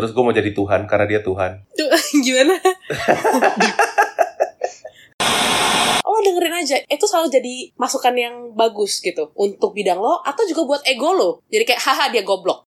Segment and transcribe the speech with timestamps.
[0.00, 1.60] Terus gue mau jadi Tuhan karena dia Tuhan.
[1.76, 1.92] Tuh,
[2.24, 2.56] gimana?
[6.08, 10.64] Oh dengerin aja, itu selalu jadi masukan yang bagus gitu untuk bidang lo atau juga
[10.64, 11.30] buat ego lo.
[11.52, 12.64] Jadi kayak haha dia goblok.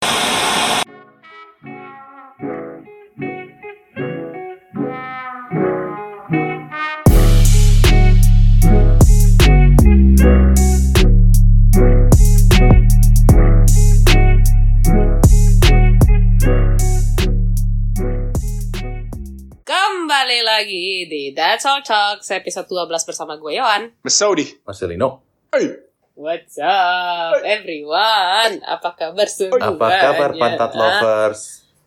[21.06, 23.94] Di That's All Talks episode 12 bersama gue Yohan.
[24.02, 24.46] Besaudi.
[24.62, 25.22] Marcelino.
[25.50, 25.88] Hey.
[26.12, 28.62] What's up everyone?
[28.62, 29.74] Apa kabar semuanya?
[29.74, 31.42] Apa kabar pantat lovers?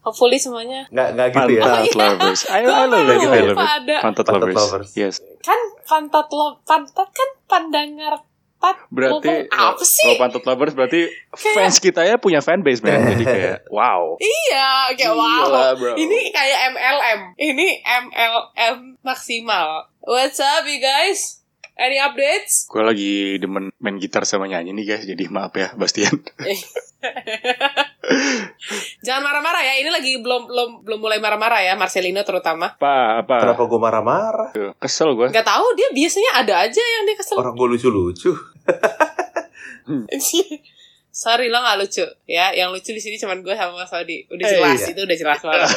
[0.04, 1.62] Hopefully semuanya Nggak, nggak gitu ya?
[1.64, 2.40] Pantat lovers.
[2.44, 3.04] I, I Gua love it.
[3.08, 3.68] lupa I love it.
[3.78, 3.96] ada.
[4.02, 4.90] Pantat lovers.
[4.94, 5.14] Yes.
[5.40, 8.20] kan pantat lo pantat kan pandangar
[8.64, 10.00] pat Berarti lo- apa sih?
[10.02, 11.00] kalau pantat lovers berarti
[11.52, 13.04] fans kita ya punya fanbase man.
[13.04, 14.16] Jadi kayak wow.
[14.16, 15.76] Iya, kayak Gila, wow.
[15.76, 15.92] bro.
[15.94, 17.20] Ini kayak MLM.
[17.36, 19.92] Ini MLM maksimal.
[20.00, 21.43] What's up you guys?
[21.74, 22.70] Any updates?
[22.70, 25.04] Gue lagi demen main gitar sama nyanyi nih guys.
[25.04, 26.14] Jadi maaf ya Bastian.
[29.02, 29.74] Jangan marah-marah ya.
[29.82, 32.72] Ini lagi belum belum belum mulai marah-marah ya, Marcelino terutama.
[32.72, 33.36] Apa apa?
[33.42, 34.50] Kenapa gue marah-marah?
[34.78, 35.28] Kesel gue.
[35.28, 37.36] Gak tahu dia biasanya ada aja yang dia kesel.
[37.36, 38.30] Orang gue lucu-lucu.
[41.10, 42.50] Sorry lo gak lucu ya.
[42.50, 44.26] Yang lucu di sini cuman gue sama Mas Odi.
[44.26, 44.88] Udah Eh, jelas iya.
[44.90, 45.70] itu udah jelas banget.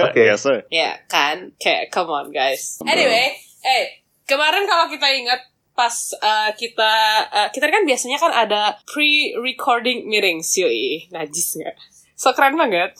[0.00, 0.22] Oke.
[0.36, 0.64] Sir.
[0.68, 1.52] ya kan?
[1.56, 2.80] Kayak come on guys.
[2.82, 3.84] Anyway, eh
[4.26, 5.40] kemarin kalau kita ingat
[5.76, 6.92] pas uh, kita
[7.28, 11.06] uh, kita kan biasanya kan ada pre-recording meetings yoi.
[11.14, 11.76] Najis nggak?
[12.16, 12.96] So keren banget.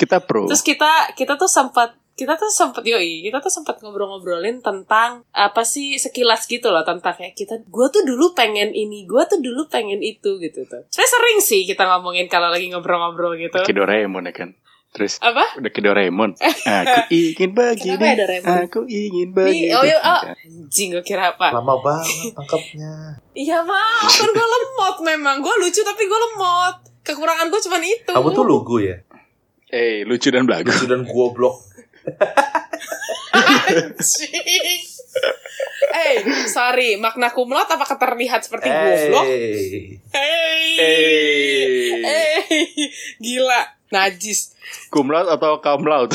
[0.00, 0.48] Kita pro.
[0.48, 5.64] terus kita kita tuh sempat kita tuh sempat yoi kita tuh sempat ngobrol-ngobrolin tentang apa
[5.64, 9.66] sih sekilas gitu loh tentang kayak kita gue tuh dulu pengen ini gue tuh dulu
[9.68, 10.86] pengen itu gitu tuh.
[10.88, 13.60] Saya sering sih kita ngomongin kalau lagi ngobrol-ngobrol gitu.
[13.66, 14.50] Ke Doraemon ya kan.
[14.90, 16.34] Terus apa udah ke Doraemon.
[16.42, 17.94] Aku ingin begini.
[17.94, 18.56] Kenapa ya Doraemon?
[18.66, 19.70] Aku ingin Nih, begini.
[19.70, 20.22] oh, iya, oh.
[20.34, 23.14] anjing gue kira apa Lama banget tangkapnya.
[23.30, 25.38] Iya maaf, kan gue lemot memang.
[25.38, 26.74] Gue lucu tapi gue lemot.
[27.06, 28.10] Kekurangan gue cuma itu.
[28.10, 28.98] Kamu tuh lugu ya?
[29.70, 30.66] Eh lucu dan belagu.
[30.66, 31.62] Lucu dan goblok.
[33.30, 34.82] Anjing.
[35.90, 39.26] Eh, sorry, makna kumlot apakah terlihat seperti goblok?
[39.26, 39.98] Hey.
[40.10, 40.66] Hey.
[40.78, 42.02] Eh.
[42.02, 42.42] Eh,
[43.18, 43.79] gila.
[43.90, 44.54] Najis.
[44.88, 46.14] Kumlaut atau kamlaut?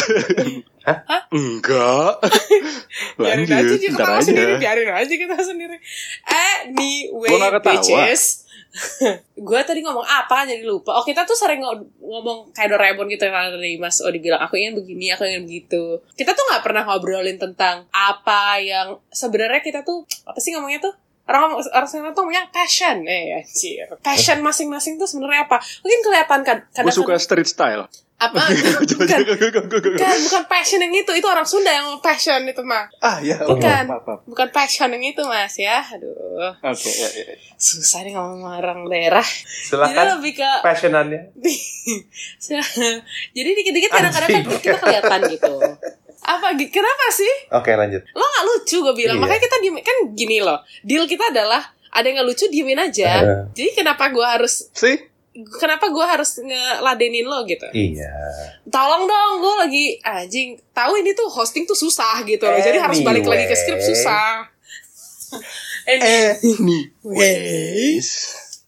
[0.86, 1.28] Hah?
[1.30, 2.22] Enggak.
[3.20, 4.26] Biarin aja Lanjut, kita ketawa aja.
[4.26, 5.78] sendiri, biarin aja kita sendiri.
[6.24, 8.46] Anyway, bitches.
[9.48, 11.00] gue tadi ngomong apa jadi lupa.
[11.00, 14.60] Oh kita tuh sering ngo- ngomong kayak Doraemon gitu kan tadi Mas Odi bilang aku
[14.60, 16.04] ingin begini, aku ingin begitu.
[16.14, 20.94] Kita tuh nggak pernah ngobrolin tentang apa yang sebenarnya kita tuh apa sih ngomongnya tuh
[21.26, 23.02] orang orang sana tuh ngomongnya passion.
[23.06, 23.90] Eh anjir.
[24.00, 25.58] Passion masing-masing tuh sebenarnya apa?
[25.82, 27.90] Mungkin kelihatan kan Gue suka street style.
[28.16, 28.48] apa?
[28.80, 29.28] Bukan.
[29.68, 31.12] bukan bukan passion yang itu.
[31.12, 33.44] Itu orang Sunda yang passion itu mah ah ya.
[33.44, 33.92] Bukan.
[33.92, 34.20] Maaf, maaf.
[34.24, 35.84] bukan passion yang itu mas ya.
[35.84, 36.56] Aduh.
[36.64, 37.36] Oke, ya, ya.
[37.60, 39.26] susah nih ngomong orang daerah.
[39.26, 41.36] Jadi Silakan lebih ke passionannya.
[43.36, 45.56] jadi dikit-dikit kadang-kadang kan kita kelihatan gitu
[46.28, 48.02] apa kenapa sih Oke lanjut.
[48.10, 49.22] lo nggak lucu gue bilang Iya.
[49.22, 53.12] makanya kita diem kan gini loh deal kita adalah ada yang nggak lucu diemin aja
[53.20, 53.36] Iya.
[53.52, 54.98] jadi kenapa gue harus See?
[55.54, 58.10] kenapa gue harus ngeladenin lo gitu Iya.
[58.66, 63.00] tolong dong gue lagi anjing tahu ini tuh hosting tuh susah gitu loh jadi harus
[63.00, 63.90] balik lagi ke skrip Anyway.
[63.92, 64.28] susah
[65.86, 66.90] Eh, Anyway.
[67.04, 68.10] Anyways.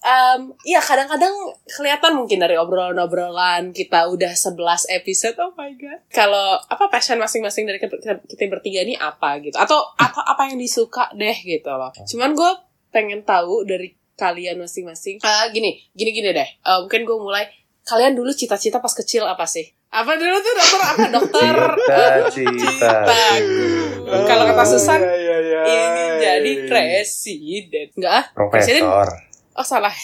[0.08, 1.36] Em, iya kadang-kadang
[1.68, 4.56] kelihatan mungkin dari obrolan-obrolan kita udah 11
[4.90, 6.00] episode oh my god.
[6.08, 9.54] Kalau apa passion masing-masing dari kita, kita- kita bertiga ini apa gitu.
[9.54, 11.92] Atau apa apa yang disuka deh gitu loh.
[11.94, 12.52] Cuman gue
[12.90, 16.48] pengen tahu dari kalian masing-masing Ah, gini gini gini deh.
[16.48, 17.44] Eh, mungkin gue mulai.
[17.84, 19.64] Kalian dulu cita-cita pas kecil apa sih?
[19.88, 20.80] Apa dulu tuh dokter?
[20.84, 21.56] Apa dokter?
[22.30, 22.92] Cita-cita.
[24.24, 25.60] kalau kata Susan Oh, iya, iya, iya.
[25.66, 27.88] ingin jadi presiden.
[27.94, 28.26] Enggak ah?
[28.50, 29.08] Presiden Profesor.
[29.58, 29.92] Oh salah.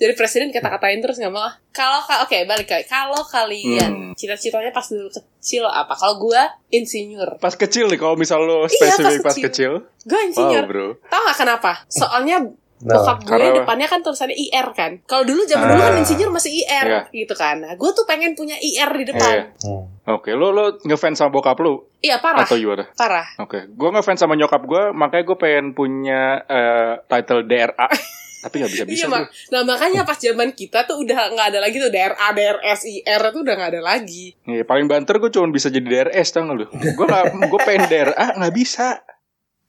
[0.00, 1.42] Jadi presiden kata-katain terus nggak mau.
[1.42, 1.54] ah.
[1.70, 2.86] Kalau ka- oke balik lagi.
[2.86, 4.12] Kalau kalian Hmm.
[4.14, 5.92] cita-citanya pas dulu kecil apa?
[5.92, 7.36] Kalau gua insinyur.
[7.36, 9.72] Pas kecil nih, kalau misal lo Iya, spesifik pas pas kecil.
[10.02, 10.64] Gua Wow, insinyur.
[10.64, 10.88] bro.
[11.04, 11.72] Tahu nggak kenapa?
[11.86, 12.36] Soalnya
[12.80, 14.92] Nah, bokap gue karena- depannya kan tulisannya IR kan.
[15.04, 16.00] Kalau dulu zaman dulu kan Ah.
[16.00, 17.00] insinyur masih IR Iya.
[17.14, 17.56] gitu kan.
[17.58, 19.52] Nah, gue tuh pengen punya IR di depan.
[19.54, 20.08] hmm.
[20.10, 22.88] Oke, lo lo ngefans sama bokap lo Iya parah, atau gimana?
[22.92, 23.28] parah.
[23.38, 27.86] Oke, gue ngefans sama nyokap gue, makanya gue pengen punya eh, title DRA,
[28.42, 28.96] tapi nggak bisa bisa.
[28.96, 29.28] Iya mak.
[29.50, 33.44] Nah makanya pas zaman kita tuh udah nggak ada lagi tuh DRA, DRS, IR tuh
[33.44, 34.32] udah nggak ada lagi.
[34.42, 36.66] Iya, paling banter gue cuma bisa jadi DRS tau gak lu?
[36.72, 39.04] Gue nggak, gue pengen DRA nggak bisa.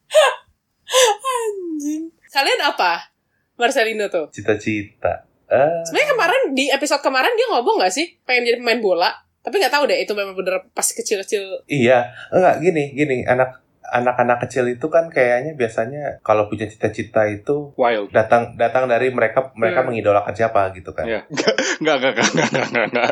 [1.22, 2.12] Anjing.
[2.32, 3.12] Kalian apa?
[3.60, 4.32] Marcelino tuh.
[4.32, 5.28] Cita-cita.
[5.52, 9.12] Ah, Sebenarnya kemarin di episode kemarin dia ngomong gak sih pengen jadi pemain bola?
[9.42, 11.66] Tapi nggak tahu deh itu memang bener pas kecil-kecil.
[11.66, 13.61] Iya, enggak gini, gini, anak
[13.92, 18.08] anak-anak kecil itu kan kayaknya biasanya kalau punya cita-cita itu Wild.
[18.10, 19.92] datang datang dari mereka mereka Hmm.
[19.92, 21.04] mengidolakan siapa gitu kan.
[21.04, 21.28] Iya.
[21.84, 23.12] Enggak, enggak, enggak, enggak, enggak, enggak, enggak.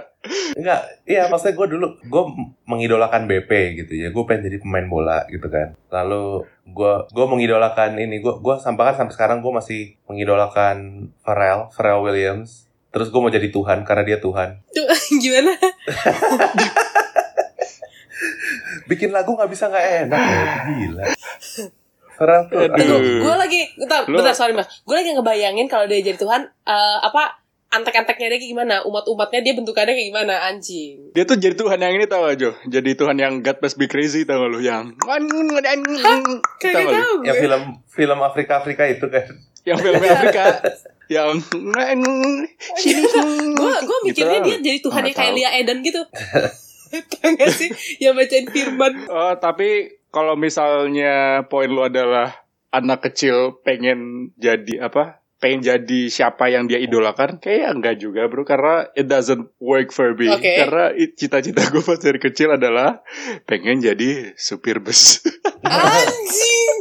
[0.55, 2.23] Enggak, iya maksudnya gue dulu gue
[2.65, 4.07] mengidolakan BP gitu ya.
[4.09, 5.75] Gue pengen jadi pemain bola gitu kan.
[5.89, 11.67] Lalu gue gue mengidolakan ini gue gue sampai kan sampai sekarang gue masih mengidolakan Pharrell
[11.71, 12.67] Pharrell Williams.
[12.89, 14.63] Terus gue mau jadi Tuhan karena dia Tuhan.
[14.69, 14.87] Tuh,
[15.23, 15.53] gimana?
[18.89, 21.05] Bikin lagu nggak bisa nggak enak ya, gila.
[22.11, 22.67] Pharrell tuh.
[23.21, 24.65] Gue lagi, bentar, Lu- bentar, sorry mas.
[24.81, 27.37] Gue lagi ngebayangin kalau dia jadi Tuhan, eh, apa
[27.69, 31.13] antek-anteknya dia kayak gimana, umat-umatnya dia bentukannya kayak gimana, anjing.
[31.13, 32.51] Dia tuh jadi Tuhan yang ini tau gak Jo?
[32.65, 34.59] Jadi Tuhan yang God must be crazy tau gak lu?
[34.59, 34.97] Yang
[36.97, 39.29] tahu Yang film film Afrika Afrika itu kan.
[39.63, 40.43] Yang film Afrika
[41.13, 41.29] Yang
[43.53, 44.47] Gue gue mikirnya Gitu.
[44.49, 45.33] dia jadi Tuhan yang kayak.
[45.33, 46.01] Lia Eden gitu.
[47.19, 47.69] Tahu gak sih?
[48.01, 48.93] Yang bacain firman.
[49.09, 52.33] Oh, tapi kalau misalnya poin lu adalah
[52.73, 55.21] anak kecil pengen jadi apa?
[55.39, 57.39] Pengen jadi siapa yang dia idolakan?
[57.39, 58.43] Kayaknya enggak juga, bro.
[58.43, 60.27] Karena it doesn't work for me.
[60.27, 60.51] Oke.
[60.59, 62.99] Karena it- cita-cita gue pas dari kecil adalah
[63.47, 65.23] pengen jadi supir bus.
[65.63, 66.75] Anjing.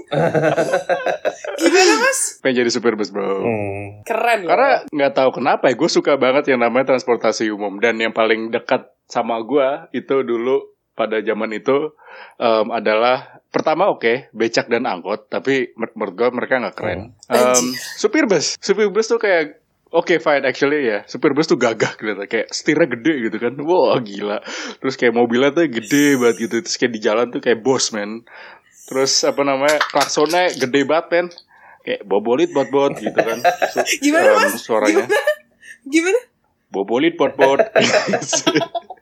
[1.58, 2.42] Gimana mas?
[2.42, 3.46] pengen jadi supir bus, bro.
[3.46, 4.02] Hmm.
[4.02, 4.50] Keren loh.
[4.50, 8.50] Karena nggak tahu kenapa ya, gue suka banget yang namanya transportasi umum dan yang paling
[8.50, 11.94] dekat sama gue itu dulu pada zaman itu
[12.36, 17.16] em, adalah pertama oke becak dan angkot tapi menurut gue mereka nggak keren.
[17.32, 17.64] Em,
[17.96, 19.58] supir bus, supir bus tuh kayak
[19.88, 23.56] Oke fine actually ya Supir bus tuh gagah kelihatan Kayak setirnya gede gitu kan.
[23.64, 24.44] Wah gila.
[24.84, 28.20] Terus kayak mobilnya tuh gede banget gitu Terus kayak di jalan tuh kayak bos men.
[28.84, 31.26] Terus apa namanya Klaksonnya gede banget men.
[31.88, 33.40] Kayak bobolit bot-bot gitu kan.
[33.72, 34.60] Su- Gimana, Mas?
[34.60, 35.08] Suaranya.
[35.88, 36.20] Gimana?
[36.68, 37.64] Bobolit bot-bot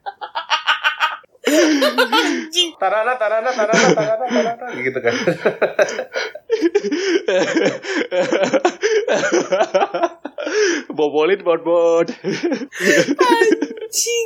[1.47, 2.69] Anjing.
[2.75, 5.13] Tarana, tarana, tarana, tarana, tarana, gitu kan.
[10.97, 12.07] Bobolit bot-bot
[13.19, 14.25] Anjing.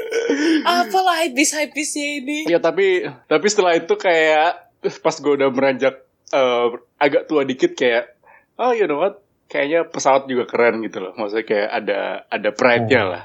[0.66, 2.40] Apalah habis-habisnya ini.
[2.50, 4.72] Ya tapi Tapi setelah itu kayak
[5.02, 6.02] Pas gue udah meranjak
[6.34, 6.68] eh,
[6.98, 8.18] Agak tua dikit kayak
[8.58, 9.22] Oh you know what
[9.52, 12.00] Kayaknya pesawat juga keren gitu loh Maksudnya kayak ada
[12.32, 13.24] Ada pride-nya lah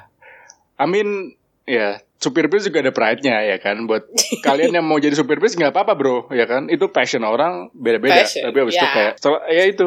[0.77, 4.09] I mean Ya supir bis juga ada pride-nya ya kan buat
[4.47, 8.25] kalian yang mau jadi supir bis nggak apa-apa bro ya kan itu passion orang beda-beda
[8.25, 8.93] Passion, tapi abis itu ya.
[8.93, 9.87] kayak setelah, ya itu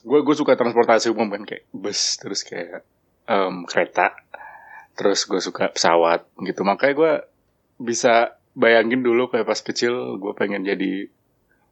[0.00, 2.86] gue gue suka transportasi umum kan kayak bus terus kayak
[3.28, 4.16] em, kereta
[4.94, 7.12] terus gue suka pesawat gitu makanya gue
[7.80, 11.10] bisa bayangin dulu kayak pas kecil gue pengen jadi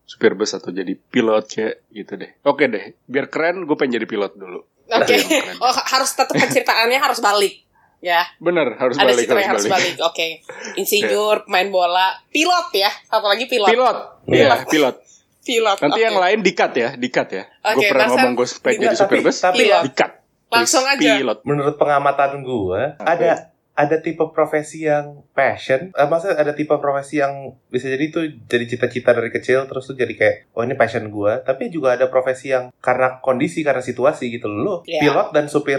[0.08, 4.06] supir bus atau jadi pilot kayak gitu deh oke deh biar keren gue pengen jadi
[4.08, 5.14] pilot dulu Oke.
[5.20, 5.56] Keren.
[5.64, 7.67] Oh harus tetap penceritaannya harus balik.
[7.98, 8.22] Ya.
[8.38, 10.06] bener harus Ada balik cerita harus yang harus balik balik.
[10.06, 10.26] Oke.
[10.80, 12.90] Insinyur, pemain bola, pilot ya.
[13.10, 13.68] Apalagi pilot.
[13.68, 13.96] pilot
[14.28, 14.46] Iya.
[14.46, 14.96] iya pilot
[15.40, 15.80] Pilot.
[15.80, 16.06] Nanti oke.
[16.12, 17.44] yang lain dikat ya, dikat ya.
[17.64, 18.20] Oke, gue pernah Marcel.
[18.20, 20.10] ngomong gue pengen jadi supir tapi- bus, tapi dikat.
[20.52, 21.10] Langsung aja.
[21.16, 21.38] Pilot.
[21.48, 27.54] Menurut pengamatan gue, ada ada tipe profesi yang passion, eh, maksudnya ada tipe profesi yang
[27.70, 31.32] bisa jadi itu jadi cita-cita dari kecil terus tuh jadi kayak oh ini passion gue,
[31.46, 34.82] tapi juga ada profesi yang karena kondisi karena situasi gitu loh.
[34.82, 35.00] Iya.
[35.00, 35.78] pilot dan supir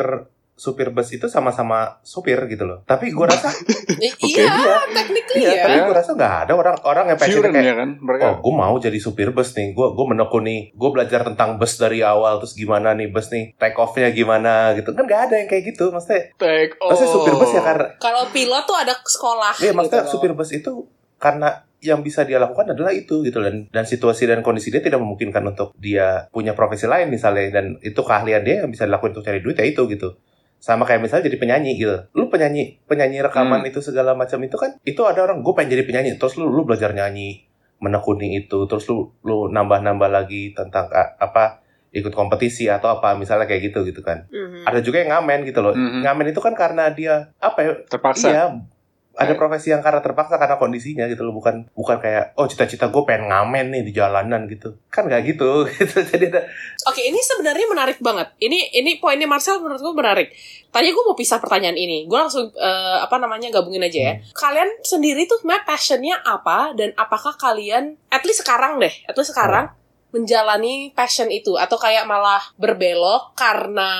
[0.59, 2.83] supir bus itu sama-sama supir gitu loh.
[2.83, 3.47] Tapi gue rasa
[4.00, 4.39] Eh, Oke.
[4.39, 5.63] Iya, technically iya, ya.
[5.67, 8.23] tapi gue rasa nggak ada orang orang yang passion Furen kayak ya kan mereka.
[8.31, 9.75] Oh, gue mau jadi supir bus nih.
[9.75, 10.71] Gue gue menekuni.
[10.78, 12.39] Gue belajar tentang bus dari awal.
[12.39, 13.56] Terus gimana nih bus nih?
[13.59, 14.95] Take off-nya gimana gitu.
[14.95, 15.92] Kan gak ada yang kayak gitu.
[15.92, 16.95] Maksudnya, Take off.
[16.95, 17.87] maksudnya supir bus ya karena...
[17.99, 19.54] Kalau pilot tuh ada sekolah.
[19.59, 20.13] Iya, maksudnya gitu loh.
[20.16, 20.71] supir bus itu
[21.19, 21.49] karena
[21.80, 25.39] yang bisa dia lakukan adalah itu gitu dan dan situasi dan kondisi dia tidak memungkinkan
[25.47, 29.39] untuk dia punya profesi lain misalnya dan itu keahlian dia yang bisa dilakukan untuk cari
[29.39, 30.11] duit ya itu gitu
[30.59, 33.69] sama kayak misalnya jadi penyanyi gitu lu penyanyi penyanyi rekaman Hmm.
[33.69, 36.63] itu segala macam itu kan itu ada orang gue pengen jadi penyanyi terus lu lu
[36.63, 37.47] belajar nyanyi
[37.78, 43.16] menekuni itu terus lu lu nambah nambah lagi tentang a- apa ikut kompetisi atau apa
[43.16, 44.61] misalnya kayak gitu gitu kan Mhm.
[44.61, 46.04] ada juga yang ngamen gitu loh Mhm.
[46.04, 48.28] ngamen itu kan karena dia apa ya Terpaksa.
[48.30, 48.44] Iya,
[49.18, 49.37] ada Eh.
[49.37, 53.28] profesi yang karena terpaksa karena kondisinya gitu loh, bukan bukan kayak oh cita-cita gue pengen
[53.28, 55.97] ngamen nih di jalanan gitu, kan nggak gitu gitu.
[56.06, 56.45] Jadi ada
[56.87, 58.31] Oke, ini sebenarnya menarik banget.
[58.37, 60.30] Ini ini poinnya Marcel menurut gue menarik.
[60.69, 62.06] Tadi gue mau pisah pertanyaan ini.
[62.06, 64.13] Gue langsung eh, apa namanya gabungin aja ya.
[64.31, 69.33] Kalian sendiri tuh sebenarnya passionnya apa dan apakah kalian at least sekarang deh, at least
[69.33, 69.73] sekarang
[70.09, 73.92] menjalani passion itu atau kayak malah berbelok karena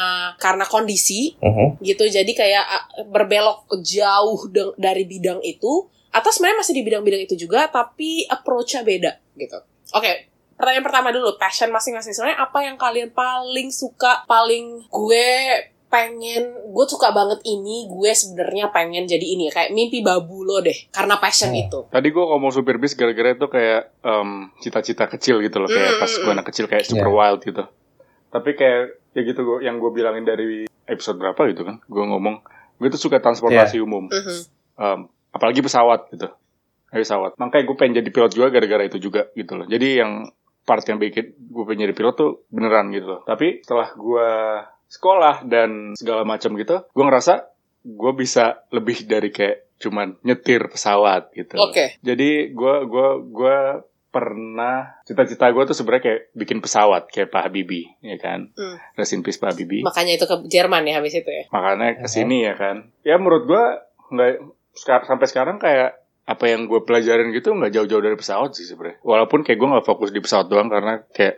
[0.42, 1.38] karena kondisi
[1.82, 2.06] gitu.
[2.10, 7.36] Jadi kayak ah, berbelok jauh de- dari bidang itu atau sebenarnya masih di bidang-bidang itu
[7.38, 9.62] juga tapi approach-nya beda gitu.
[9.94, 12.18] Oke, pertanyaan pertama dulu, passion masing-masing.
[12.18, 15.30] Sebenarnya apa yang kalian paling suka, paling gue
[15.90, 20.76] pengen gue suka banget ini gue sebenarnya pengen jadi ini kayak mimpi babu lo deh
[20.90, 21.66] karena passion Hmm.
[21.66, 24.30] itu Tadi gue ngomong supir bis gara-gara itu kayak em,
[24.60, 27.16] cita-cita kecil gitu loh, kayak Mm, pas mm, gue anak kecil kayak super Iya.
[27.16, 27.64] wild gitu.
[28.30, 30.48] Tapi kayak ya gitu gua, yang gue bilangin dari
[30.86, 32.46] episode berapa gitu kan, gue ngomong
[32.78, 34.38] gue tuh suka transportasi umum, Mhm.
[34.78, 36.30] Em, apalagi pesawat gitu,
[36.88, 37.34] pesawat.
[37.36, 39.66] Makanya gue pengen jadi pilot juga gara-gara itu juga gitu loh.
[39.66, 40.30] Jadi yang
[40.62, 43.22] part yang bikin gue pengen jadi pilot tuh beneran gitu loh.
[43.26, 44.28] Tapi setelah gue
[44.90, 47.48] sekolah dan segala macam gitu, gue ngerasa
[47.80, 51.56] gue bisa lebih dari kayak cuman nyetir pesawat gitu.
[51.56, 53.58] oke Jadi gue gua gua
[54.10, 58.50] pernah cita-cita gue tuh sebenarnya kayak bikin pesawat kayak Pak Habibie ya kan.
[58.58, 58.76] Hmm.
[58.98, 59.86] Rest in peace Pak Habibie.
[59.86, 62.90] makanya itu ke Jerman ya habis itu ya Makanya ke sini ya kan.
[63.06, 63.64] Ya menurut gue
[64.12, 64.32] nggak
[64.76, 68.98] sekar- sampai sekarang kayak apa yang gue pelajarin gitu nggak jauh-jauh dari pesawat sih sebenarnya.
[69.06, 71.38] Walaupun kayak gue nggak fokus di pesawat doang karena kayak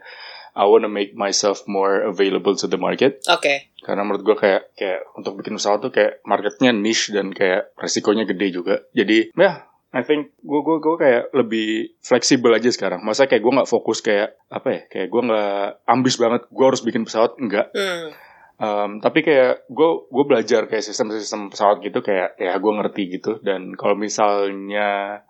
[0.55, 3.23] I wanna make myself more available to the market.
[3.27, 7.73] oke Karena menurut gue kayak kayak untuk bikin pesawat tuh kayak marketnya niche dan kayak
[7.79, 8.85] resikonya gede juga.
[8.93, 13.03] Jadi ya I think gue gue gue kayak lebih fleksibel aja sekarang.
[13.03, 14.81] Masa kayak gue nggak fokus kayak apa ya?
[14.87, 16.41] Kayak gue nggak ambis banget.
[16.47, 17.75] Gue harus bikin pesawat enggak.
[17.75, 18.15] Hmm.
[18.61, 23.43] Um, tapi kayak gue gue belajar kayak sistem-sistem pesawat gitu kayak ya gue ngerti gitu.
[23.43, 25.21] Dan kalau misalnya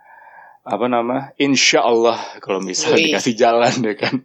[0.62, 1.34] apa nama?
[1.42, 3.06] Insya Allah kalau misalnya Wih.
[3.10, 4.16] dikasih jalan ya kan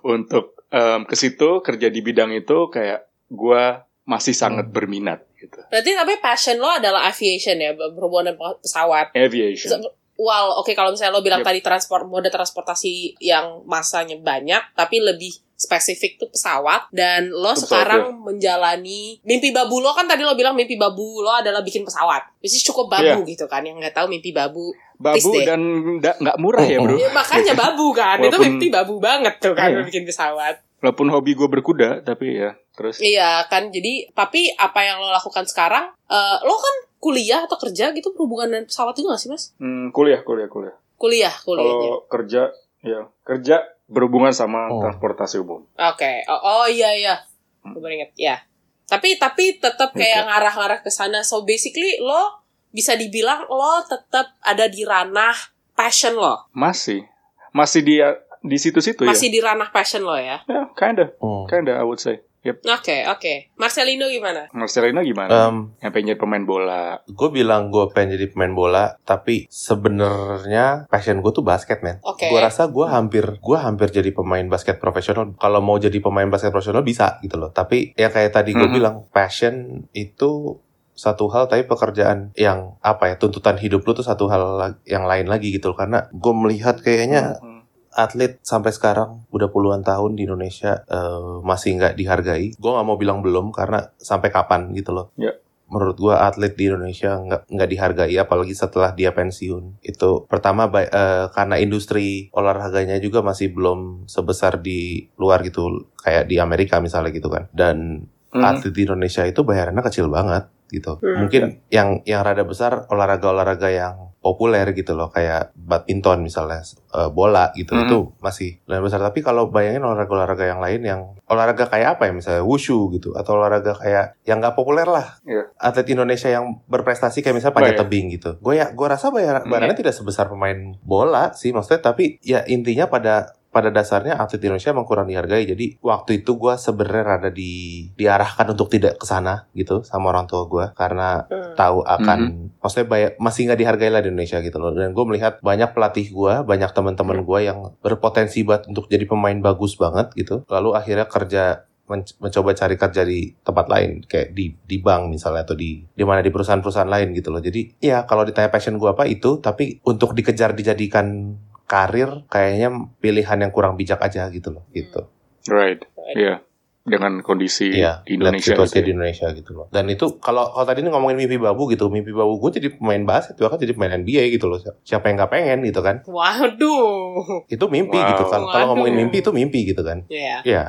[0.00, 3.64] untuk em, ke situ kerja di bidang itu kayak gue
[4.04, 5.60] masih sangat berminat gitu.
[5.72, 9.80] berarti tapi passion lo adalah aviation ya berhubungan dengan pesawat Aviation.
[10.14, 11.48] Well, oke kalau misalnya lo bilang Yep.
[11.50, 17.66] tadi transport mode transportasi yang masanya banyak, tapi lebih spesifik tuh pesawat dan lo Itu
[17.66, 22.30] sekarang menjalani mimpi babu lo kan tadi lo bilang mimpi babu lo adalah bikin pesawat,
[22.38, 25.44] which is cukup babu gitu kan yang nggak tahu mimpi babu, Babu deh.
[25.44, 25.60] dan
[25.98, 26.94] nggak murah ya bro.
[26.94, 29.82] Ya, makanya babu kan itu Walaupun- mimpi babu banget tuh kan Iya.
[29.82, 30.62] bikin pesawat.
[30.78, 32.98] Walaupun hobi gue berkuda tapi ya terus.
[32.98, 37.90] Iya kan, jadi tapi apa yang lo lakukan sekarang, eh, lo kan kuliah atau kerja
[37.90, 39.44] gitu berhubungan dengan pesawat juga gak sih mas?
[39.56, 40.76] Hmm, kuliah kuliah kuliah.
[40.94, 41.74] Kuliah, kuliahnya.
[41.74, 42.42] Kalau kerja
[42.80, 44.80] ya kerja berhubungan sama Oh.
[44.80, 45.64] transportasi umum.
[45.74, 47.14] Oke, oh, oh iya iya,
[47.62, 48.36] gue baru inget, ya.
[48.84, 51.20] Tapi tapi tetap kayak ngarah-ngarah ke sana.
[51.20, 52.43] So basically lo
[52.74, 55.32] bisa dibilang lo tetap ada di ranah
[55.72, 57.06] passion lo, Masih
[57.50, 58.02] masih di
[58.42, 59.08] di situ-situ ya.
[59.08, 60.42] masih di ranah passion lo ya.
[60.44, 61.46] Ya, kinda, Hmm.
[61.46, 62.18] kinda I would say.
[62.44, 62.60] Yep.
[62.68, 64.52] Oke oke, Marcelino gimana?
[64.52, 65.48] Marcelina gimana?
[65.48, 67.00] Um, yang pengen jadi pemain bola.
[67.02, 72.02] gue bilang gue pengen jadi pemain bola, tapi sebenarnya passion gue tuh basket, men.
[72.02, 72.28] Oke.
[72.28, 75.32] Gue rasa gue hampir, gue hampir jadi pemain basket profesional.
[75.34, 77.48] Kalau mau jadi pemain basket profesional bisa gitu loh.
[77.48, 78.74] Tapi ya kayak tadi gue Mhm.
[78.74, 79.54] bilang, passion
[79.92, 80.60] itu
[80.94, 85.26] satu hal, tapi pekerjaan yang apa ya tuntutan hidup lu tuh satu hal yang lain
[85.26, 85.74] lagi gitu.
[85.74, 87.52] Karena gue melihat kayaknya Hmm.
[87.94, 92.54] atlet sampai sekarang udah puluhan tahun di Indonesia eh, masih nggak dihargai.
[92.58, 95.10] Gue nggak mau bilang belum karena sampai kapan gitu loh.
[95.14, 95.30] Ya.
[95.70, 99.78] Menurut gue atlet di Indonesia nggak nggak dihargai apalagi setelah dia pensiun.
[99.82, 106.38] Itu pertama eh, karena industri olahraganya juga masih belum sebesar di luar gitu kayak di
[106.38, 107.46] Amerika misalnya gitu kan.
[107.50, 108.42] Dan Hmm.
[108.42, 110.96] atlet di Indonesia itu bayarannya kecil banget gitu.
[110.98, 111.24] Hmm.
[111.24, 117.52] Mungkin yang yang rada besar olahraga-olahraga yang populer gitu loh kayak badminton misalnya eh, bola
[117.52, 117.84] gitu Hmm.
[117.84, 122.12] itu masih lumayan besar tapi kalau bayangin olahraga-olahraga yang lain yang olahraga kayak apa ya
[122.16, 125.52] misalnya wushu gitu atau olahraga kayak yang nggak populer lah Iya.
[125.54, 127.82] atlet Indonesia yang berprestasi kayak misalnya panjat Oh, iya.
[127.84, 129.52] tebing gitu gue ya gue rasa bayar Hmm.
[129.52, 134.74] bayarannya tidak sebesar pemain bola sih maksudnya tapi ya intinya pada pada dasarnya atlet Indonesia
[134.74, 135.46] emang kurang dihargai.
[135.46, 140.26] Jadi waktu itu gue sebenarnya rada di diarahkan untuk tidak ke sana gitu sama orang
[140.26, 141.54] tua gue karena Hmm.
[141.54, 142.18] tahu akan
[142.58, 144.74] maksudnya bayar, masih nggak dihargai lah di Indonesia gitu loh.
[144.74, 149.38] Dan gue melihat banyak pelatih gue banyak teman-teman gue yang berpotensi buat untuk jadi pemain
[149.38, 150.42] bagus banget gitu.
[150.50, 155.44] Lalu akhirnya kerja men- mencoba cari kerja di tempat lain kayak di di bank misalnya
[155.44, 157.44] atau di di mana di perusahaan-perusahaan lain gitu loh.
[157.44, 159.38] Jadi ya kalau ditanya passion gue apa itu.
[159.38, 162.68] Tapi untuk dikejar dijadikan karir kayaknya
[162.98, 165.08] pilihan yang kurang bijak aja gitu loh gitu
[165.44, 165.84] Right.
[166.14, 166.40] Iya.
[166.80, 168.84] Dengan kondisi Iya, di Indonesia situasi gitu ya.
[168.84, 169.66] di Indonesia gitu loh.
[169.68, 173.00] Dan itu kalau kalau tadi ini ngomongin mimpi babu gitu, mimpi babu gue jadi pemain
[173.02, 174.60] basket, bahkan jadi pemain NBA gitu loh.
[174.80, 176.04] Siapa yang nggak pengen gitu kan?
[176.04, 178.08] Waduh, Itu mimpi Wow.
[178.12, 178.40] gitu kan.
[178.46, 180.04] Kalau ngomongin mimpi itu mimpi gitu kan.
[180.08, 180.40] ya.
[180.44, 180.64] Iya.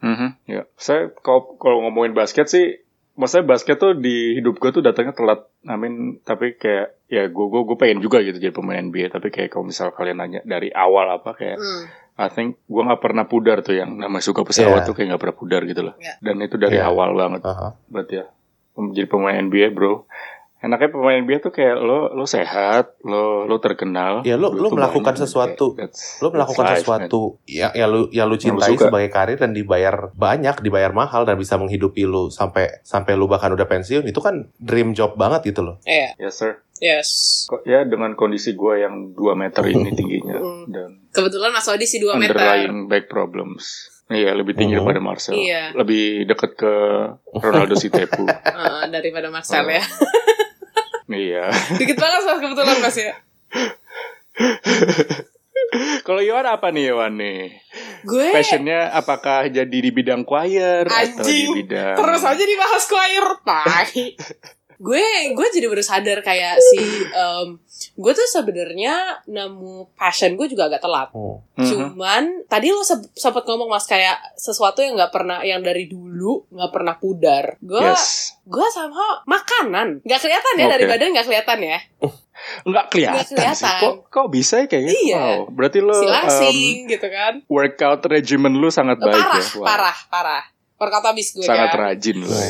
[0.00, 0.62] Mhm, ya.
[0.74, 2.82] Saya kalau kalau ngomongin basket sih,
[3.20, 5.44] maksudnya basket tuh di hidup gue tuh datangnya telat.
[5.62, 9.12] I mean, tapi kayak ya gue gue gue pengen juga gitu jadi pemain NBA.
[9.12, 11.84] Tapi kayak kalau misal kalian nanya dari awal apa kayak, Hmm.
[12.16, 14.88] I think gue nggak pernah pudar tuh yang namanya suka pesawat Iya.
[14.88, 15.94] tuh kayak nggak pernah pudar gitu loh.
[15.96, 16.14] Iya.
[16.20, 16.88] Dan itu dari Iya.
[16.88, 17.40] awal banget.
[17.44, 17.76] Aha.
[17.88, 18.26] Berarti ya,
[18.76, 20.04] menjadi pemain NBA bro.
[20.60, 24.20] Enaknya pemain NBA tuh kayak lo lo sehat, lo lo terkenal.
[24.22, 25.22] Ya lo lo melakukan banyak.
[25.22, 27.00] sesuatu, Kayak that's- lo melakukan that's life, man.
[27.00, 28.84] sesuatu ya ya yang lu Yang lu cintai suka.
[28.86, 33.48] sebagai karir dan dibayar banyak, dibayar mahal dan bisa menghidupi lu sampai sampai lu bahkan
[33.48, 35.80] udah pensiun itu kan dream job banget gitu loh.
[35.82, 36.60] Iya, Yes sir.
[36.76, 37.08] yes.
[37.46, 40.64] Kok ya dengan kondisi gue yang 2 meter ini tingginya Mm.
[40.68, 42.36] dan Kebetulan Mas Wadi sih 2 meter.
[42.36, 43.88] underlying back problems.
[44.06, 44.82] Iya lebih tinggi Mhm.
[44.82, 45.32] daripada Marcel.
[45.32, 45.70] Iya.
[45.72, 46.72] Lebih deket ke
[47.32, 48.26] Ronaldo Sitepu.
[48.26, 49.80] Heeh, daripada Marcel ya.
[51.14, 51.50] Iya.
[51.76, 53.12] Dikit banget Mas kebetulan Mas ya.
[56.06, 57.62] Kalau Yohan apa nih Yohan nih?
[58.02, 63.24] Gue Passionnya apakah jadi di bidang choir atau di Anjing, bidang terus aja dibahas choir
[63.44, 64.16] tai
[64.86, 65.04] gue
[65.36, 66.80] gue jadi baru sadar kayak si
[67.12, 67.60] em,
[67.90, 68.94] gue tuh sebenarnya
[69.24, 71.40] nemu passion gue juga agak telat Hmm.
[71.54, 71.66] Mhm.
[71.66, 76.44] cuman tadi lo se- sempat ngomong mas kayak sesuatu yang nggak pernah yang dari dulu
[76.48, 78.36] nggak pernah pudar gue Yes.
[78.42, 80.90] gue sama makanan nggak kelihatan ya dari Oke.
[80.90, 81.78] badan nggak kelihatan ya
[82.62, 83.68] Nggak kelihatan, Nggak kelihatan.
[83.68, 83.82] sih.
[83.84, 84.96] Kok, kok bisa ya kayak gitu?
[85.06, 85.20] Iya.
[85.20, 85.40] Wow.
[85.52, 89.44] Berarti lo um, silasing gitu kan workout regimen lu sangat baik parah ya.
[89.52, 89.64] Wow.
[89.64, 90.44] parah parah
[90.80, 92.24] workout habis gue Sangat kan rajin.
[92.24, 92.48] Iya.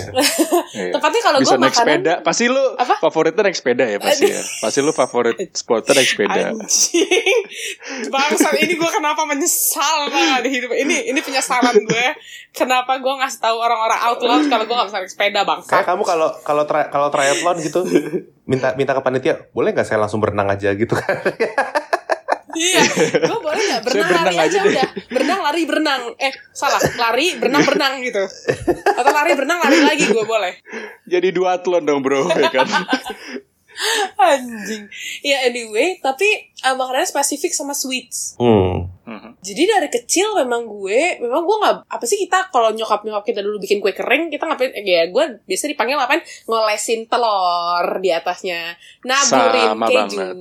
[0.70, 0.92] Iya.
[0.94, 2.14] tepatnya kalau gue naik makanan sepeda.
[2.22, 2.94] Pasti lu Apa?
[3.02, 4.42] favoritnya naik sepeda ya pasti ya.
[4.62, 6.42] Pasti lu favorit sportnya naik sepeda.
[6.54, 7.40] Anjing
[8.14, 12.06] Bangsat ini gue kenapa menyesal banget di hidup Ini ini penyesalan gue
[12.54, 15.82] Kenapa gue ngasih tahu orang-orang out loud Kalau gue gak bisa naik sepeda Kayak bangsa
[15.82, 17.80] kamu kalau kalau kalau triathlon gitu
[18.50, 21.22] minta minta ke panitia, boleh nggak saya langsung berenang aja gitu kan?
[22.54, 22.82] Iya.
[23.26, 24.70] Gue boleh gak berenang, berenang lari aja aja, deh.
[24.72, 24.88] udah.
[25.10, 26.02] Berenang lari berenang.
[26.16, 26.80] Eh salah.
[26.96, 28.24] Lari berenang berenang gitu.
[28.98, 30.52] Atau lari berenang lari lagi gue boleh.
[31.06, 32.66] Jadi duathlon dong bro, ya kan?
[34.20, 34.84] Anjing
[35.20, 36.28] Ya anyway Tapi
[36.62, 38.88] uh, makanannya spesifik sama sweets Hmm.
[39.04, 39.42] Mhm.
[39.42, 43.42] Jadi dari kecil memang gue, memang gue nggak apa sih kita kalau nyokap nyokap kita
[43.42, 44.70] dulu bikin kue kering kita ngapain?
[44.76, 46.22] Ya gue biasa dipanggil ngapain?
[46.46, 48.70] Ngolesin telur di atasnya,
[49.02, 50.34] naburin Sama keju banget.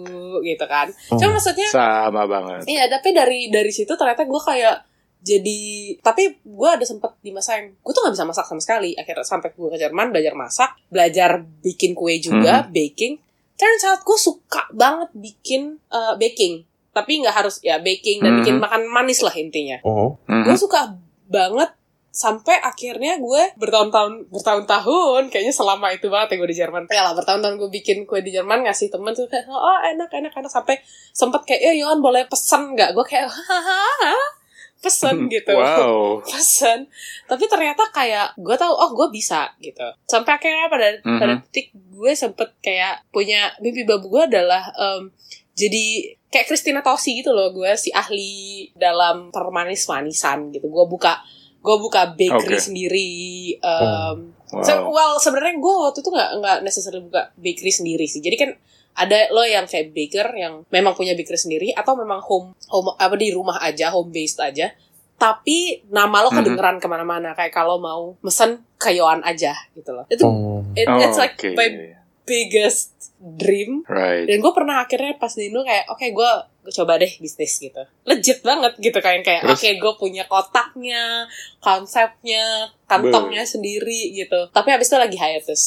[0.46, 0.88] gitu kan.
[0.92, 1.18] Hmm.
[1.18, 2.62] Cuma maksudnya, Sama banget.
[2.70, 4.76] iya tapi dari dari situ ternyata gue kayak
[5.20, 5.60] jadi
[6.00, 9.26] tapi gue ada sempet di masa yang gue tuh nggak bisa masak sama sekali akhirnya
[9.26, 13.20] sampai gue ke Jerman belajar masak belajar bikin kue juga baking
[13.60, 18.56] turns out gue suka banget bikin eh, baking tapi nggak harus ya baking dan bikin
[18.56, 18.64] Mhm.
[18.64, 20.16] makan manis lah intinya Oh.
[20.26, 20.48] Mhm.
[20.48, 20.96] gue suka
[21.28, 21.70] banget
[22.10, 27.14] sampai akhirnya gue bertahun-tahun bertahun-tahun kayaknya selama itu banget ya gue di Jerman ya lah
[27.14, 30.82] bertahun-tahun gue bikin kue di Jerman ngasih temen tuh kayak oh enak enak enak sampai
[31.12, 34.18] sempet kayak ya Yohan boleh pesen nggak gue kayak hahaha
[34.80, 36.20] pesen gitu Wow.
[36.26, 36.88] pesen
[37.26, 41.20] tapi ternyata kayak gue tahu oh gue bisa gitu sampai akhirnya pada Mhm.
[41.20, 45.12] pada titik gue sempet kayak punya mimpi babu gue adalah em,
[45.54, 45.86] jadi
[46.28, 48.32] kayak Christina Tosi gitu loh gue si ahli
[48.72, 51.20] dalam permanis manisan gitu gue buka
[51.60, 52.64] gue buka bakery Oke.
[52.64, 53.10] sendiri
[53.58, 54.18] em,
[54.50, 54.66] Wow.
[54.66, 58.18] Se- well sebenarnya gue waktu itu nggak nggak necessarily buka bakery sendiri sih.
[58.18, 58.50] Jadi kan
[59.00, 63.16] ada lo yang kayak baker yang memang punya bakery sendiri atau memang home home apa
[63.16, 64.76] di rumah aja home based aja.
[65.16, 66.38] Tapi nama lo Mhm.
[66.38, 70.04] kedengeran ke mana-mana kayak kalau mau mesen ke Yohan aja gitu loh.
[70.08, 70.72] Itu Hmm.
[70.74, 71.56] it- Oh, it's like oke.
[71.56, 73.84] my biggest dream.
[73.86, 74.28] Right.
[74.28, 77.82] Dan gue pernah akhirnya pas di Indo kayak oke gue gue coba deh bisnis gitu.
[78.06, 81.26] Legit banget gitu kayak kayak oke gue punya kotaknya,
[81.60, 84.50] konsepnya, kantongnya sendiri gitu.
[84.54, 85.62] Tapi habis itu lagi hiatus.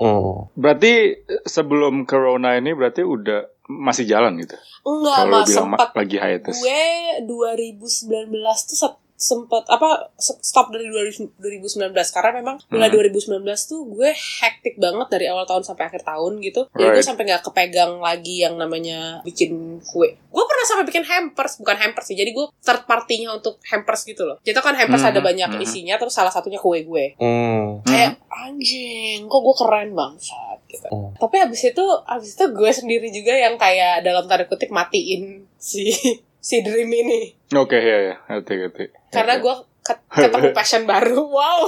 [0.00, 0.48] Hmm.
[0.62, 4.56] Berarti eh, sebelum corona ini berarti udah masih jalan gitu.
[4.82, 6.58] Enggak, mas sempat lagi hiatus.
[6.58, 6.84] gue
[7.24, 8.78] 2019 tuh
[9.22, 12.98] se- sempet apa stop dari 2000 2019 karena memang mulai Hmm.
[12.98, 17.06] 2019 tuh gue hektik banget dari awal tahun sampai akhir tahun gitu jadi gue Right.
[17.06, 22.06] sampai nggak kepegang lagi yang namanya bikin kue gue pernah sampai bikin hampers bukan hampers
[22.06, 25.50] sih jadi gue third partinya untuk hampers gitu loh jadi kan hampers Mhm, ada banyak
[25.50, 25.60] mhm.
[25.60, 27.82] isinya terus salah satunya kue gue Hmm.
[27.82, 31.12] kayak anjing kok gue keren bangsat gitu Hmm.
[31.16, 35.92] tapi abis itu abis itu gue sendiri juga yang kayak dalam tanda kutip matiin si
[36.42, 37.38] si dream ini.
[37.54, 38.84] Oke ya ya, ngerti ngerti.
[39.08, 41.22] karena gue ket- ketemu passion baru.
[41.22, 41.62] Wow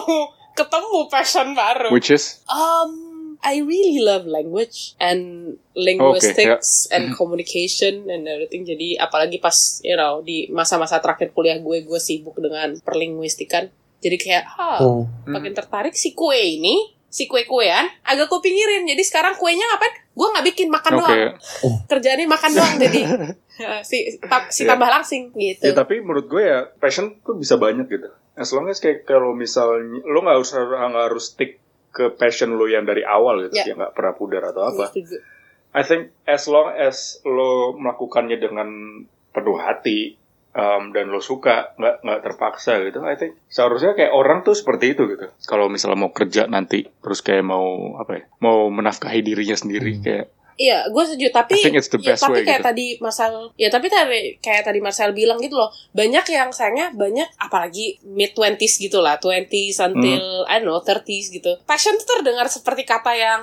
[0.53, 1.89] ketemu passion baru.
[1.89, 2.43] Which is?
[2.47, 8.65] Um I really love language and linguistics and communication and everything.
[8.65, 13.69] Jadi apalagi pas you know di masa-masa terakhir kuliah gue gue sibuk dengan perlinguistikan.
[13.99, 15.05] Jadi kayak ah Hmm.
[15.29, 18.83] makin tertarik si kue ini si kue-kuean agak gue pinggirin.
[18.85, 19.95] Jadi sekarang kuenya ngapain?
[20.11, 21.01] Gue nggak bikin makan oke.
[21.01, 21.33] doang.
[21.87, 23.01] Kerjaannya makan doang jadi
[23.83, 24.75] si ta- si Iya.
[24.75, 25.63] tambah langsing gitu.
[25.63, 28.11] Ya tapi menurut gue ya passion tuh bisa banyak gitu.
[28.35, 32.67] As long as kayak kalau misalnya lo nggak harus nggak harus stick ke passion lo
[32.67, 33.71] yang dari awal gitu, Ya.
[33.71, 34.99] yang nggak pernah pudar atau Gue apa.
[35.71, 38.69] I think as long as lo melakukannya dengan
[39.31, 40.19] penuh hati,
[40.55, 44.95] um, dan lo suka nggak nggak terpaksa gitu I think seharusnya kayak orang tuh seperti
[44.95, 49.59] itu gitu kalau misalnya mau kerja nanti terus kayak mau apa ya mau menafkahi dirinya
[49.59, 51.35] sendiri kayak Iya, gue setuju.
[51.35, 52.69] Tapi, I think it's the ya, best tapi way, kayak gitu.
[52.71, 57.27] tadi Marcel, ya tapi tadi kayak tadi Marcel bilang gitu loh, banyak yang sayangnya banyak
[57.43, 61.59] apalagi mid twenties gitu lah, twenties until I don't know thirties gitu.
[61.67, 63.43] Passion tuh terdengar seperti kata yang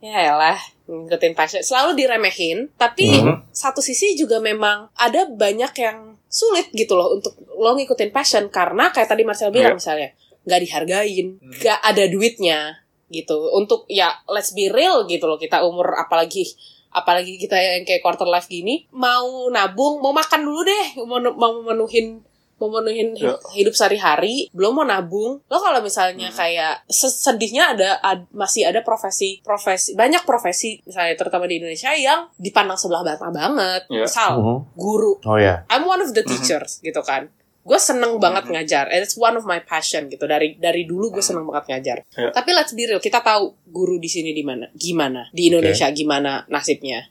[0.00, 0.56] ya lah
[0.90, 3.54] ngikutin passion selalu diremehin tapi Mhm.
[3.54, 8.90] satu sisi juga memang ada banyak yang sulit gitu loh untuk lo ngikutin passion karena
[8.90, 9.78] kayak tadi Marcel bilang Iya.
[9.78, 10.08] misalnya
[10.42, 12.58] nggak dihargain nggak ada duitnya
[13.06, 16.46] gitu untuk ya let's be real gitu loh kita umur apalagi
[16.90, 21.62] apalagi kita yang kayak quarter life gini mau nabung mau makan dulu deh mau mau
[21.62, 22.22] memenuhin
[22.60, 23.34] memenuhin hi- Ya.
[23.52, 28.80] hidup sehari-hari belum mau nabung lo kalau misalnya kayak se- sedihnya ada ad- masih ada
[28.80, 34.04] profesi profesi banyak profesi misalnya terutama di Indonesia yang dipandang sebelah mata banget Ya.
[34.04, 34.56] misal Mhm.
[34.74, 35.64] guru Oh ya.
[35.66, 36.30] I'm one of the Mhm.
[36.30, 38.52] teachers gitu kan gue seneng banget Mhm.
[38.52, 41.96] ngajar and it's one of my passion gitu dari dari dulu gue seneng banget ngajar
[42.10, 42.28] Ya.
[42.30, 46.44] tapi let's be real kita tahu guru di sini di mana gimana di Indonesia gimana
[46.46, 47.04] nasibnya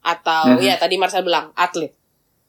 [0.00, 0.60] atau Mhm.
[0.60, 1.88] ya tadi Marcel bilang atlet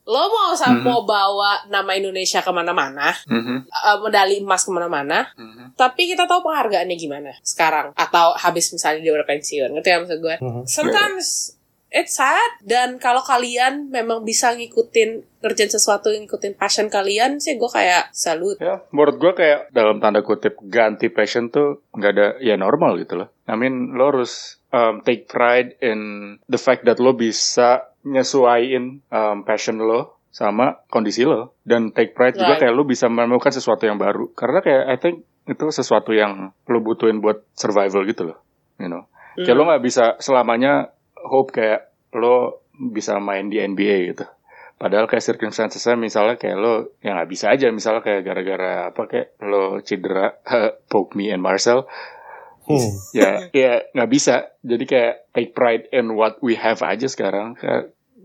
[0.05, 0.81] lo mau sa- Mhm.
[0.81, 5.73] mau bawa nama Indonesia ke mana-mana Mhm, eh, medali emas ke mana-mana mhm.
[5.73, 10.19] tapi kita tahu penghargaannya gimana sekarang atau habis misalnya dia udah pensiun ngerti ya maksud
[10.19, 10.61] gue Mhm.
[10.65, 11.57] sometimes
[11.89, 17.69] it's sad dan kalau kalian memang bisa ngikutin kerjaan sesuatu ngikutin passion kalian sih gue
[17.69, 22.55] kayak salut Ya, menurut gua kayak dalam tanda kutip ganti passion tuh nggak ada ya
[22.55, 23.29] normal gitu loh.
[23.45, 25.99] I mean lo harus um, take pride in
[26.43, 32.35] the fact that lo bisa nyesuaiin um, passion lo sama kondisi lo dan take pride
[32.35, 32.61] juga Right.
[32.67, 34.29] kayak lo bisa menemukan sesuatu yang baru.
[34.31, 35.15] Karena kayak I think
[35.45, 38.37] itu sesuatu yang lo butuhin buat survival gitu loh,
[38.77, 39.07] you know.
[39.35, 39.69] Kayak lo Hmm.
[39.73, 44.25] nggak bisa selamanya hope kayak lo bisa main di NBA gitu.
[44.75, 49.39] Padahal kayak circumstancesnya misalnya kayak lo ya nggak bisa aja misalnya kayak gara-gara apa kayak
[49.39, 50.35] lo cedera
[50.91, 51.87] poke me and Marcel
[52.65, 52.91] Hmm.
[53.13, 57.53] ya ya nggak bisa jadi kayak take pride in what we have aja sekarang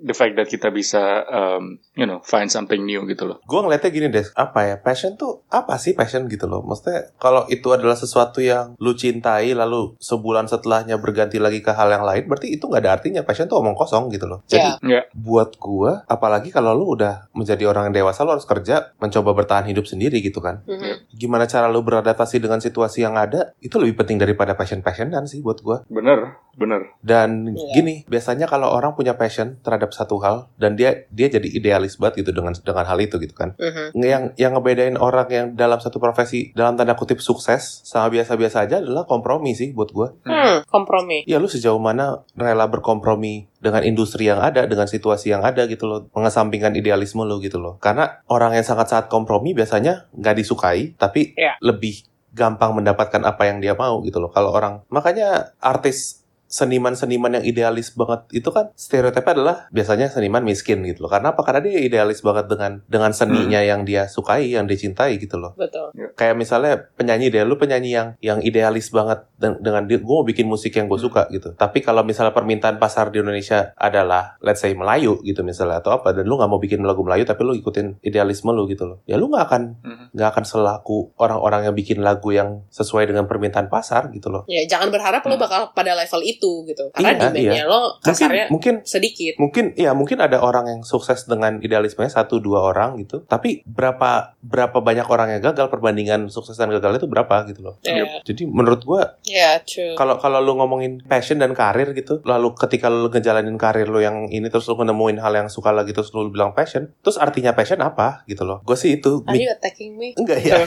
[0.00, 3.90] the fact that kita bisa um, you know find something new gitu loh Gue ngeliatnya
[3.90, 6.62] gini deh, apa ya, passion tuh apa sih passion gitu loh?
[6.62, 11.90] Maksudnya kalau itu adalah sesuatu yang lu cintai lalu sebulan setelahnya berganti lagi ke hal
[11.90, 13.20] yang lain, berarti itu nggak ada artinya.
[13.26, 14.40] Passion tuh omong kosong gitu loh.
[14.46, 15.00] Jadi Ya.
[15.00, 19.34] ya buat gua, apalagi kalau lu udah menjadi orang yang dewasa, lu harus kerja, mencoba
[19.34, 20.62] bertahan hidup sendiri gitu kan.
[20.64, 21.10] Mhm.
[21.12, 25.58] Gimana cara lu beradaptasi dengan situasi yang ada, itu lebih penting daripada passion-passionan sih buat
[25.60, 25.82] gua.
[25.90, 27.72] bener bener Dan Iya.
[27.74, 32.24] gini, biasanya kalau orang punya passion terhadap satu hal dan dia dia jadi idealis banget
[32.24, 33.54] gitu dengan dengan hal itu gitu kan.
[33.58, 33.98] Mhm.
[33.98, 38.76] Yang yang ngebedain orang yang dalam satu profesi dalam tanda kutip sukses sama biasa-biasa aja
[38.80, 40.14] adalah kompromi sih buat gua.
[40.26, 45.44] Hmm, kompromi Ya lu sejauh mana rela berkompromi dengan industri yang ada, dengan situasi yang
[45.44, 47.76] ada gitu loh, mengesampingkan idealisme lu gitu loh.
[47.76, 51.60] Karena orang yang sangat-sangat kompromi biasanya nggak disukai, tapi Iya.
[51.60, 54.30] lebih gampang mendapatkan apa yang dia mau gitu loh.
[54.30, 56.19] Kalau orang, makanya artis
[56.50, 61.10] seniman-seniman yang idealis banget itu kan stereotipnya adalah biasanya seniman miskin gitu loh.
[61.10, 61.40] Karena apa?
[61.40, 65.54] Karena dia idealis banget dengan dengan seninya yang dia sukai, yang dia cintai gitu loh
[65.54, 70.08] betul kayak misalnya penyanyi deh lu penyanyi yang yang idealis banget den- dengan dia gue
[70.10, 74.34] mau bikin musik yang gue suka gitu tapi kalau misalnya permintaan pasar di Indonesia adalah
[74.40, 77.40] let's say Melayu gitu misalnya atau apa dan lu nggak mau bikin lagu Melayu tapi
[77.40, 80.04] lu ikutin idealisme lu gitu loh ya lu nggak akan Mhm.
[80.12, 84.64] nggak akan selaku orang-orang yang bikin lagu yang sesuai dengan permintaan pasar gitu loh ya
[84.66, 85.42] jangan berharap lo Hmm.
[85.42, 86.88] bakal pada level itu gitu.
[86.96, 89.34] Karena Iya, demandnya lo mungkin kasarnya mungkin sedikit.
[89.36, 93.22] mungkin ya mungkin ada orang yang sukses dengan idealismenya satu dua orang gitu.
[93.28, 97.74] Tapi berapa berapa banyak orang yang gagal perbandingan sukses dan gagal itu berapa gitu loh.
[97.84, 99.94] Ya jadi menurut gua ya true.
[99.94, 104.28] kalau kalau lu ngomongin passion dan karir gitu lalu ketika lu ngejalanin karir lu yang
[104.32, 107.80] ini terus lu nemuin hal yang suka lagi terus lu bilang passion terus artinya passion
[107.80, 108.60] apa gitu loh.
[108.64, 110.16] Gue sih itu are you attacking me?
[110.16, 110.62] Enggak ya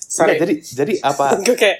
[0.00, 1.24] sorry Enggak, jadi jadi apa
[1.60, 1.78] kayak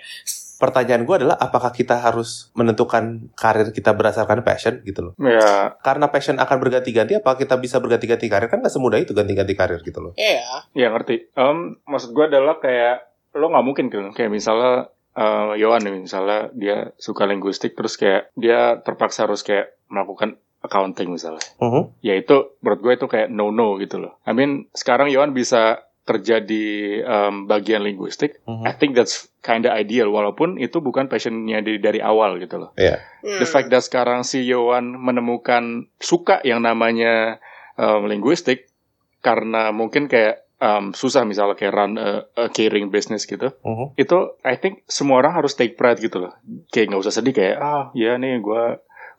[0.61, 5.13] pertanyaan gue adalah apakah kita harus menentukan karir kita berdasarkan passion gitu loh?
[5.17, 8.53] Ya karena passion akan berganti-ganti apa kita bisa berganti-ganti karir?
[8.53, 10.13] Kan nggak semudah itu ganti-ganti karir gitu loh.
[10.21, 11.33] Ya ya ngerti.
[11.33, 16.53] Um, maksud gue adalah kayak lo nggak mungkin kan kayak misalnya uh, Yohan nih misalnya
[16.53, 21.41] dia suka linguistik terus kayak dia terpaksa harus kayak melakukan accounting misalnya.
[21.57, 22.05] Mhm.
[22.05, 24.21] ya itu menurut gue itu kayak no no gitu loh.
[24.29, 28.43] I mean sekarang Yohan bisa kerja di um, bagian linguistik.
[28.43, 28.67] Mhm.
[28.67, 32.71] I think that's kinda ideal walaupun itu bukan passionnya dari dari awal gitu loh.
[32.75, 32.99] Iya.
[33.23, 37.39] The fact that sekarang si Yohan menemukan suka yang namanya
[37.79, 38.67] um, linguistik
[39.23, 43.55] karena mungkin kayak um, susah misalnya kayak run a, a catering business gitu.
[43.63, 43.95] Mhm.
[43.95, 46.35] Itu I think semua orang harus take pride gitu loh.
[46.75, 48.65] Kayak nggak usah sedih kayak ah ya nih gue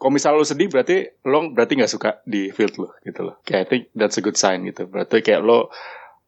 [0.01, 3.37] kalau misal lo sedih berarti lo berarti nggak suka di field lo gitu loh.
[3.45, 4.89] Kayak I think that's a good sign gitu.
[4.89, 5.69] Berarti kayak lo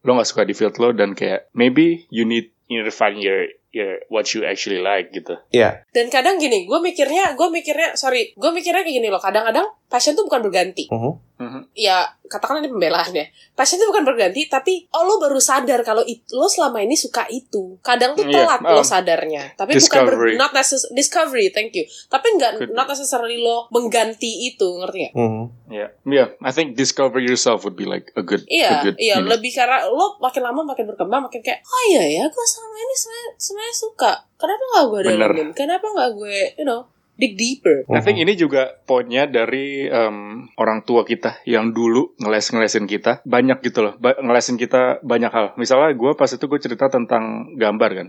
[0.04, 3.20] lo nggak suka di field lo dan kayak maybe you need you need to find
[3.20, 5.34] your your what you actually like gitu.
[5.50, 9.18] Iya, Dan kadang gini, gue mikirnya, gue mikirnya, sorry, gue mikirnya kayak gini loh.
[9.18, 10.86] Kadang-kadang passion tuh bukan berganti.
[10.88, 11.33] Mhm.
[11.44, 11.60] Mhm.
[11.72, 13.26] Ya, katakanlah ini pembelaan ya.
[13.52, 17.28] Passion tuh bukan berganti, tapi oh lo baru sadar kalau it- lo selama ini suka
[17.28, 17.76] itu.
[17.78, 19.52] Kadang tuh Iya, telat um, lo sadarnya.
[19.52, 20.32] Tapi bukan ber, discovery.
[20.34, 21.84] not necess- discovery, thank you.
[22.06, 25.12] Tapi nggak not necessarily lo mengganti itu, ngerti gak?
[25.14, 25.44] Mhm.
[25.68, 26.28] Yeah, yeah.
[26.40, 28.96] I think discover yourself would be like a good, a Iya, good.
[28.96, 29.32] iya, you know.
[29.32, 32.96] lebih karena lo makin lama makin berkembang, makin kayak, oh iya ya, gue selama ini
[33.36, 34.12] sebenarnya suka.
[34.34, 35.48] Kenapa nggak gue dalamin?
[35.52, 37.86] Kenapa nggak gue, you know, dig deeper?
[37.88, 40.16] I think ini juga poinnya dari em,
[40.54, 45.46] orang tua kita yang dulu ngeles-ngelesin kita banyak gitu loh, ba- ngelesin kita banyak hal.
[45.54, 47.24] Misalnya gue pas itu gue cerita tentang
[47.54, 48.08] gambar kan,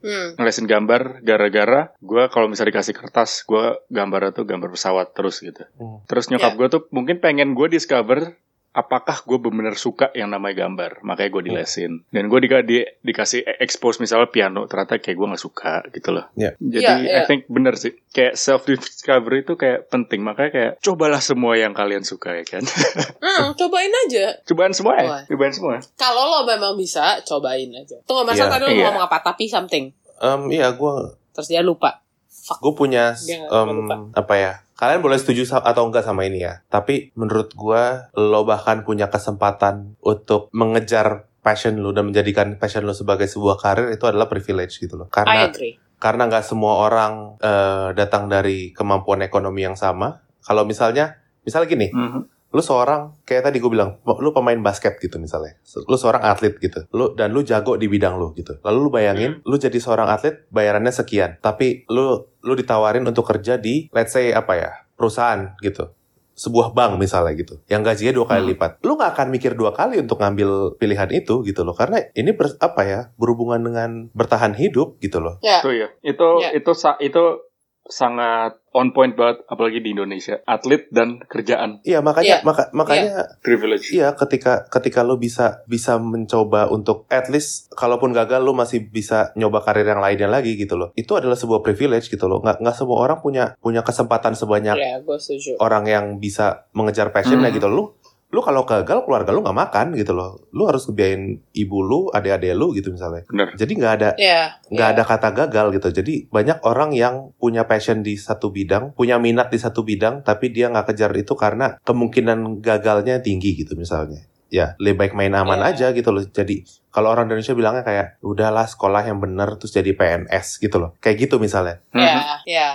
[0.00, 0.28] Hmm.
[0.34, 5.62] ngelesin gambar gara-gara gue kalau misalnya dikasih kertas gue gambar tuh gambar pesawat terus gitu.
[5.76, 6.02] Hmm.
[6.04, 8.34] Terus nyokap gue tuh mungkin pengen gue discover
[8.72, 13.42] apakah gue bener suka yang namanya gambar makanya gue dilesin dan gue di, di- dikasih
[13.58, 16.54] expose misalnya piano ternyata kayak gue nggak suka gitu loh Iya.
[16.56, 17.22] jadi Iya, I iya.
[17.24, 22.02] think bener sih kayak self discovery itu kayak penting makanya kayak cobalah semua yang kalian
[22.02, 22.62] suka ya kan
[23.20, 24.38] Hmm, cobain aja.
[24.44, 27.98] cobaan semua ya cobain semua Kalau lo memang bisa, cobain aja.
[28.02, 28.84] Tunggu, masa Iya, tadi lo iya.
[28.86, 29.18] ngomong apa?
[29.20, 29.90] Tapi something.
[30.16, 30.94] Em, iya, gue
[31.30, 32.02] Terus dia lupa.
[32.30, 32.58] Fuck.
[32.60, 34.10] gue punya Dia lupa.
[34.12, 37.82] apa ya kalian boleh setuju atau enggak sama ini ya tapi menurut gue
[38.16, 43.92] lo bahkan punya kesempatan untuk mengejar passion lo dan menjadikan passion lo sebagai sebuah karir
[43.92, 45.74] itu adalah privilege gitu loh I karena agree.
[45.96, 51.88] karena nggak semua orang eh, datang dari kemampuan ekonomi yang sama kalau misalnya misalnya gini
[51.92, 52.20] Mhm.
[52.50, 55.54] lu seorang kayak tadi gue bilang lu pemain basket gitu misalnya
[55.86, 59.38] lu seorang atlet gitu lu dan lu jago di bidang lu gitu lalu lu bayangin
[59.46, 64.30] lu jadi seorang atlet bayarannya sekian tapi lu lu ditawarin untuk kerja di let's say
[64.30, 65.92] apa ya perusahaan gitu
[66.32, 68.50] sebuah bank misalnya gitu yang gajinya dua kali Hmm.
[68.50, 72.32] lipat lu nggak akan mikir dua kali untuk ngambil pilihan itu gitu loh karena ini
[72.32, 75.60] ber- apa ya berhubungan dengan bertahan hidup gitu loh Ya.
[75.60, 76.50] itu ya itu Ya.
[76.54, 77.44] itu sa- itu
[77.90, 82.38] sangat on point banget apalagi di Indonesia atlet dan kerjaan iya makanya Iya.
[82.42, 88.38] maka makanya privilege Iya, ketika ketika lo bisa bisa mencoba untuk at least kalaupun gagal
[88.38, 90.94] lo masih bisa nyoba karir yang lainnya lagi gitu loh.
[90.94, 92.38] Itu adalah sebuah privilege gitu loh.
[92.38, 95.58] Nggak nggak semua orang punya punya kesempatan sebanyak Ya, gue setuju.
[95.58, 97.56] orang yang bisa mengejar passionnya Mhm.
[97.56, 97.66] gitu.
[97.66, 97.98] Lu
[98.30, 100.38] lu kalau gagal keluarga lu nggak makan gitu loh.
[100.50, 103.26] Lu harus ngebiayain ibu lu, adik-adik lu gitu misalnya.
[103.26, 104.54] bener Jadi nggak ada Ya.
[104.70, 104.94] nggak ya.
[104.94, 105.88] ada kata gagal gitu.
[105.90, 110.48] Jadi banyak orang yang punya passion di satu bidang, punya minat di satu bidang, tapi
[110.48, 114.22] dia nggak kejar itu karena kemungkinan gagalnya tinggi gitu misalnya.
[114.46, 115.70] Ya, lebih baik main aman Iya.
[115.70, 116.22] aja gitu loh.
[116.22, 120.94] Jadi kalau orang Indonesia bilangnya kayak udahlah sekolah yang bener terus jadi PNS gitu loh.
[120.98, 121.78] Kayak gitu misalnya.
[121.90, 122.02] Mhm.
[122.02, 122.68] Ya, ya.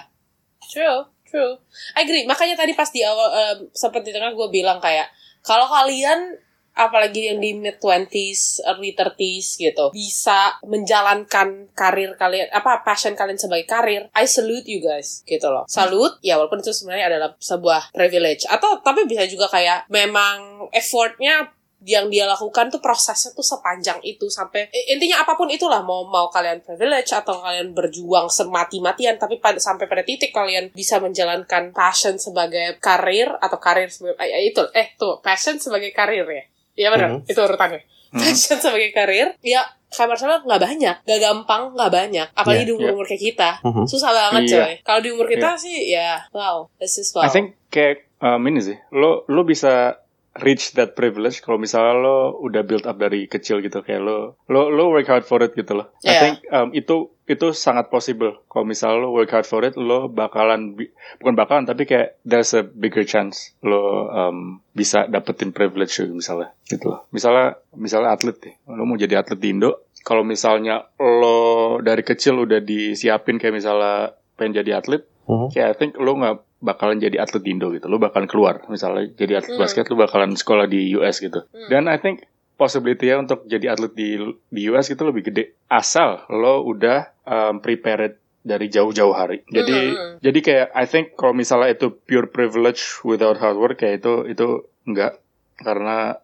[0.65, 1.60] True, true.
[1.96, 2.24] I agree.
[2.24, 3.28] Makanya tadi pas di awal
[3.72, 5.08] sempat di tengah gue bilang kayak
[5.46, 6.42] kalau kalian
[6.76, 13.40] apalagi yang di mid 20s, early 30s gitu, bisa menjalankan karir kalian apa passion kalian
[13.40, 15.64] sebagai karir, I salute you guys gitu loh.
[15.72, 21.55] Salute ya walaupun itu sebenarnya adalah sebuah privilege atau tapi bisa juga kayak memang effortnya
[21.84, 26.32] yang dia lakukan tuh prosesnya tuh sepanjang itu sampai intinya apa pun itulah mau mau
[26.32, 32.16] kalian privilege atau kalian berjuang semati-matian tapi pada sampai pada titik kalian bisa menjalankan passion
[32.16, 36.44] sebagai karir atau karir sebagai eh, itu eh tuh passion sebagai karir ya?
[36.76, 37.10] Iya benar.
[37.20, 37.30] Mhm.
[37.30, 37.82] itu urutannya.
[38.16, 38.20] Mhm.
[38.24, 42.28] passion sebagai karir ya kayak Marcelo nggak banyak gak gampang nggak banyak.
[42.34, 43.50] Apalagi Iya, di umur umur kayak kita.
[43.62, 43.84] Mhm.
[43.86, 44.58] susah banget Iya.
[44.58, 44.74] coy.
[44.82, 46.66] Kalau di umur kita sih ya wow.
[46.82, 47.24] This is wow.
[47.24, 50.02] I think kayak um, ini sih, lo lo bisa
[50.38, 54.67] reach that privilege kalau misalnya lo udah build up dari kecil gitu kayak lo lo
[54.67, 55.88] lo work hard for it gitu loh.
[56.02, 56.19] I Yeah.
[56.19, 56.95] think um, itu
[57.26, 60.76] itu sangat possible kalau misalnya lo work hard for it lo bakalan
[61.17, 64.38] bukan bakalan tapi kayak there's a bigger chance lo um,
[64.71, 67.08] bisa dapetin privilege gitu misalnya gitu loh.
[67.10, 71.39] Misalnya misalnya atlet deh, lo mau jadi atlet di Indo kalau misalnya lo
[71.80, 75.50] dari kecil udah disiapin kayak misalnya pengen jadi atlet Mhm.
[75.50, 77.86] kayak I think lo nggak bakalan jadi atlet di Indo gitu.
[77.86, 79.62] Lo bakalan keluar misalnya jadi atlet Hmm.
[79.62, 81.45] basket lo bakalan sekolah di US gitu.
[81.45, 81.69] Hmm.
[81.69, 82.25] Dan I think
[82.58, 84.17] possibility ya untuk jadi atlet di
[84.49, 89.45] di US gitu lebih gede asal lo udah um, prepared dari jauh-jauh hari.
[89.47, 90.17] Jadi Hmm.
[90.19, 94.47] jadi kayak I think kalau misalnya itu pure privilege without hard work kayak itu itu
[94.86, 95.17] enggak
[95.58, 96.17] karena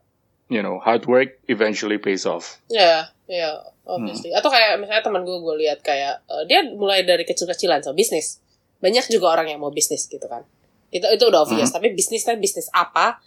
[0.47, 2.59] you know hard work eventually pays off.
[2.67, 3.55] Ya, ya,
[3.87, 4.35] obviously.
[4.35, 8.43] Atau kayak misalnya teman gue, gue lihat kayak eh, dia mulai dari kecil-kecilan so bisnis.
[8.81, 10.43] Banyak juga orang yang mau bisnis gitu kan.
[10.91, 11.71] Itu itu udah obvious.
[11.71, 13.21] Tapi bisnisnya bisnis apa?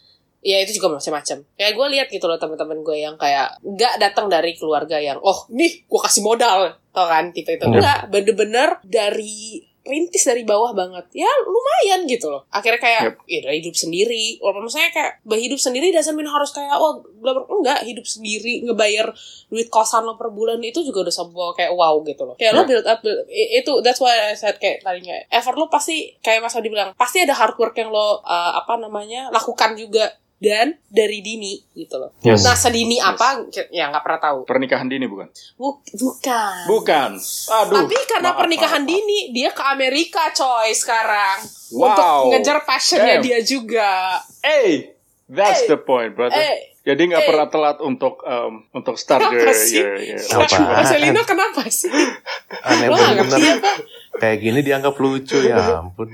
[0.45, 1.41] Ya itu juga macam-macam.
[1.57, 5.49] Kayak gue lihat gitu loh teman-teman gue yang kayak nggak datang dari keluarga yang oh
[5.49, 7.65] nih gue kasih modal, tau kan tipe itu.
[7.65, 7.81] Hmm.
[7.81, 11.05] Enggak, bener-bener dari rintis dari bawah banget.
[11.13, 12.43] Ya lumayan gitu loh.
[12.49, 14.41] Akhirnya kayak ya udah hidup sendiri.
[14.41, 17.85] Walaupun misalnya kayak hidup sendiri doesn't mean harus kayak oh bla enggak.
[17.85, 19.13] Hidup sendiri ngebayar
[19.47, 22.35] duit kosan lo per bulan itu juga udah sebuah kayak wow gitu loh.
[22.35, 22.69] Kayak lo Yeah.
[22.81, 26.57] build up build- itu that's why I said kayak tadinya effort lo pasti kayak Mas
[26.57, 31.19] Adi bilang pasti ada hard work yang lo uh, apa namanya lakukan juga dan dari
[31.19, 32.41] dini gitu loh Yes.
[32.41, 35.27] nah sedini apa ya nggak pernah tahu Pernikahan dini bukan?
[35.55, 37.11] Buk- bukan Bukan.
[37.15, 37.75] Aduh.
[37.77, 38.99] tapi karena maaf, pernikahan maaf, maaf.
[39.01, 41.39] dini dia ke Amerika coy sekarang
[41.71, 41.87] Wow.
[41.87, 43.23] untuk ngejar passionnya Damn.
[43.23, 43.91] dia juga
[44.39, 44.94] Hey,
[45.27, 45.67] that's Hey.
[45.67, 46.33] the point, brother.
[46.33, 47.27] eh Jadi nggak Hey.
[47.27, 49.81] pernah telat untuk um, untuk start Kenapa your, sih?
[49.81, 50.77] your, your Apa?
[50.77, 51.89] Marcelino kenapa sih
[52.69, 53.25] Aneh bener.
[53.25, 53.73] apa
[54.15, 56.07] Kayak gini dianggap lucu ya ampun.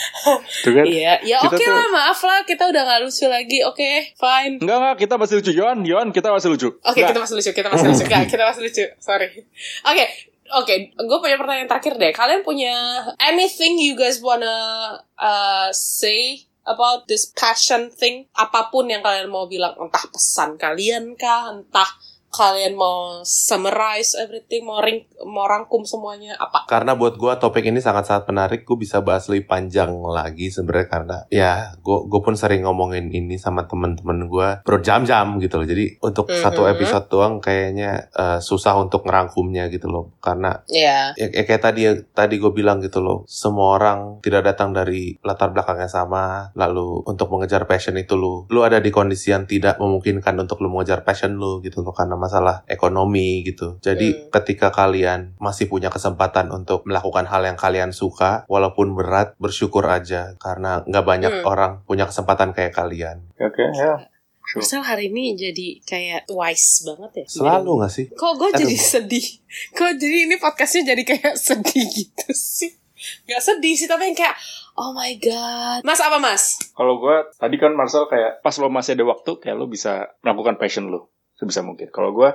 [0.64, 0.84] Tuh kan?
[0.84, 4.76] iya ya oke tuh- lah maaf lah kita udah gak lucu lagi oke fine Enggak
[4.78, 5.50] enggak, kita masih lucu.
[5.52, 6.68] Yohan, Yohan, kita masih lucu.
[6.80, 8.02] Oke, kita masih lucu, kita masih lucu.
[8.08, 8.84] Enggak, kita masih lucu.
[8.96, 9.28] Sorry.
[9.84, 10.04] Oke,
[10.50, 10.74] oke.
[10.96, 12.10] Gue punya pertanyaan terakhir deh.
[12.10, 12.72] Kalian punya
[13.20, 14.56] anything you guys wanna
[15.14, 18.26] uh, say about this passion thing?
[18.34, 21.88] Apa pun yang kalian mau bilang, entah pesan kalian kah, entah
[22.36, 26.68] kalian mau summarize everything, mau ring, mau rangkum semuanya apa?
[26.68, 31.16] Karena buat gua topik ini sangat-sangat menarik, gue bisa bahas lebih panjang lagi sebenarnya karena
[31.32, 35.66] ya gue gue pun sering ngomongin ini sama temen-temen gue berjam-jam gitu loh.
[35.66, 36.42] Jadi untuk Mhm.
[36.44, 40.12] satu episode doang kayaknya eh, susah untuk ngerangkumnya gitu loh.
[40.20, 44.44] Karena Ya, ya, ya kayak tadi ya tadi gue bilang gitu loh semua orang tidak
[44.44, 48.90] datang dari latar belakang yang sama lalu untuk mengejar passion itu lu lu ada di
[48.90, 53.78] kondisi yang tidak memungkinkan untuk lu mengejar passion lu gitu loh karena masalah ekonomi gitu
[53.78, 54.28] jadi Hmm.
[54.32, 60.34] ketika kalian masih punya kesempatan untuk melakukan hal yang kalian suka walaupun berat bersyukur aja
[60.36, 61.46] karena nggak banyak Hmm.
[61.46, 64.10] orang punya kesempatan kayak kalian Oke, ya.
[64.42, 64.62] Sure.
[64.62, 67.26] Marcel hari ini jadi kayak wise banget ya.
[67.28, 69.26] selalu nggak sih Kok gue jadi sedih?
[69.72, 72.70] Kok jadi ini podcastnya jadi kayak sedih gitu sih?
[73.22, 74.38] Gak sedih sih, tapi yang kayak
[74.74, 75.80] Oh my god.
[75.82, 76.56] Mas apa mas?
[76.72, 80.56] Kalau gue tadi kan Marcel kayak pas lo masih ada waktu kayak lo bisa melakukan
[80.56, 81.88] passion lo sebisa mungkin.
[81.92, 82.32] Kalau gue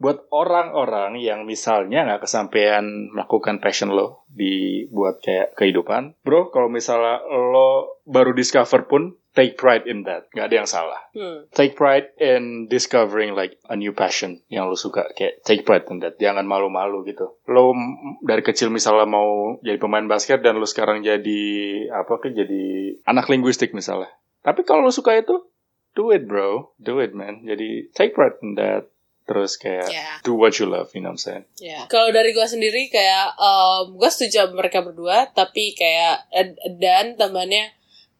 [0.00, 6.72] buat orang-orang yang misalnya nggak kesampaian melakukan passion lo di buat kayak kehidupan, bro, kalau
[6.72, 11.00] misalnya lo baru discover pun take pride in that, nggak ada yang salah.
[11.12, 11.44] Hmm.
[11.52, 16.00] Take pride in discovering like a new passion yang lo suka kayak take pride in
[16.00, 17.36] that, jangan malu-malu gitu.
[17.44, 17.76] Lo
[18.24, 21.42] dari kecil misalnya mau jadi pemain basket dan lo sekarang jadi
[21.92, 24.08] apa ke jadi anak linguistik misalnya.
[24.40, 25.36] Tapi kalau lo suka itu,
[25.94, 27.42] do it bro, do it man.
[27.46, 28.90] Jadi take pride in that.
[29.30, 30.18] Terus kayak Ya.
[30.26, 31.44] do what you love, you know what I'm saying?
[31.62, 31.86] Ya.
[31.86, 36.50] Kalau dari gue sendiri kayak um, gue setuju sama mereka berdua, tapi kayak eh,
[36.82, 37.70] dan tambahnya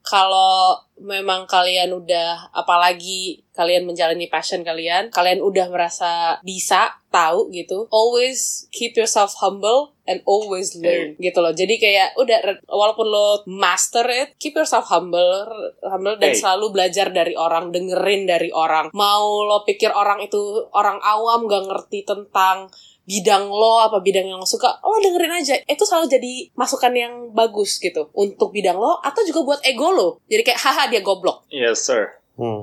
[0.01, 7.91] kalau memang kalian udah apalagi kalian menjalani passion kalian, kalian udah merasa bisa tahu gitu,
[7.93, 11.55] always keep yourself humble and always learn gitu loh.
[11.55, 15.47] Jadi kayak udah walaupun lo master it, keep yourself humble,
[15.87, 16.43] humble dan Hey.
[16.43, 18.91] selalu belajar dari orang, dengerin dari orang.
[18.91, 22.67] Mau lo pikir orang itu orang awam gak ngerti tentang
[23.01, 27.15] bidang lo apa bidang yang lo suka lo dengerin aja itu selalu jadi masukan yang
[27.35, 31.43] bagus gitu untuk bidang lo atau juga buat ego lo jadi kayak haha dia goblok
[31.51, 32.20] Yes sir.
[32.41, 32.63] Hmm,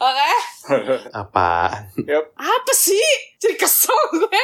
[0.00, 0.30] oke
[1.12, 2.32] apaan yep.
[2.34, 3.04] apa sih
[3.36, 4.42] jadi kesel gue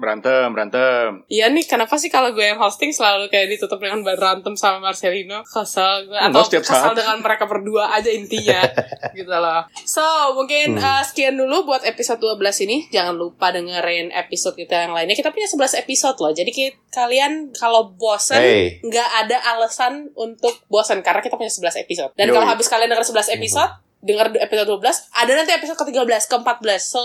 [0.00, 1.20] Berantem, berantem.
[1.28, 5.44] Iya nih, kenapa sih kalau gue yang hosting selalu kayak ditutup dengan berantem sama Marcelino?
[5.44, 6.16] Kesel gue.
[6.16, 6.96] Atau Enggak, setiap kesel saat.
[6.96, 8.64] dengan mereka berdua aja intinya.
[9.18, 9.68] gitu loh.
[9.84, 10.00] So,
[10.32, 10.80] mungkin Hmm.
[10.80, 12.88] uh, sekian dulu buat episode 12 ini.
[12.88, 15.12] Jangan lupa dengerin episode kita yang lainnya.
[15.12, 16.32] Kita punya 11 episode loh.
[16.32, 18.80] Jadi ki- kalian kalau bosen, Hey.
[18.80, 21.02] nggak ada alasan untuk bosen.
[21.02, 22.16] Karena kita punya 11 episode.
[22.16, 24.82] Dan kalau habis kalian denger 11 episode, denger episode 12,
[25.14, 26.80] ada nanti episode ke-13, ke-14.
[26.80, 27.02] So,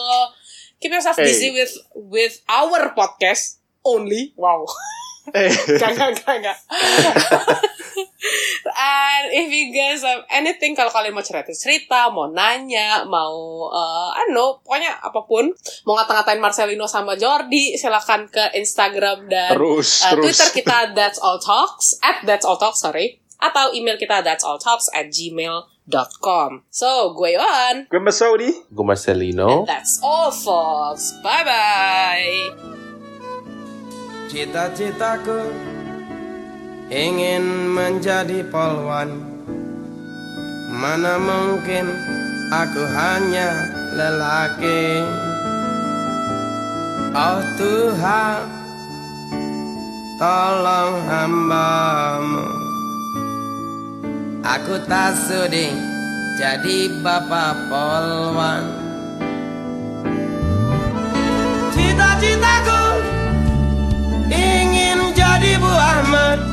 [0.78, 1.26] keep yourself Hey.
[1.26, 4.34] busy with with our podcast only.
[4.36, 4.66] Wow.
[5.32, 5.48] Eh.
[5.80, 6.58] Gak, gak, gak.
[8.74, 14.28] And if you guys have anything, kalau kalian mau cerita-cerita, mau nanya, mau, uh, I
[14.28, 15.52] don't know, pokoknya apa pun,
[15.84, 20.24] mau ngata-ngatain Marcelino sama Jordi, silakan ke Instagram dan terus, uh, terus.
[20.36, 23.20] Twitter kita That's All Talks, at That's All Talks, sorry.
[23.40, 25.12] Atau email kita That's All Talks at
[25.88, 26.64] gmail.com.
[26.72, 27.88] So, gue Yohan.
[27.92, 28.52] Gue Mas Saudi.
[28.72, 31.12] gue Marcelino And that's all, folks.
[31.24, 32.56] Bye-bye.
[34.32, 35.46] Cita-citaku
[36.90, 39.14] ingin menjadi polwan
[40.74, 41.86] Mana mungkin
[42.50, 45.06] aku hanya lelaki
[47.14, 48.42] Oh Tuhan
[50.18, 52.63] Tolong hambamu
[54.44, 55.72] Aku tak sudi
[56.36, 58.68] jadi bapak polwan.
[61.72, 62.84] Cita-citaku
[64.28, 66.44] ingin jadi Bu Ahmad.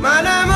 [0.00, 0.48] Mana